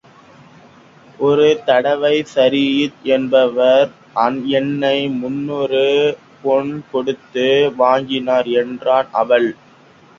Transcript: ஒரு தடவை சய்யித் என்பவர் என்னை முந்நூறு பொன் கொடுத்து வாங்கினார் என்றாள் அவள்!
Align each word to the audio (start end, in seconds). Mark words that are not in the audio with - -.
ஒரு 1.19 1.49
தடவை 1.67 2.13
சய்யித் 2.27 3.03
என்பவர் 3.15 3.91
என்னை 4.55 4.97
முந்நூறு 5.19 5.85
பொன் 6.41 6.73
கொடுத்து 6.91 7.47
வாங்கினார் 7.77 8.49
என்றாள் 8.61 9.09
அவள்! 9.19 9.51